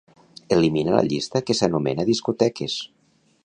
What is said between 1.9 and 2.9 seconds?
"discoteques".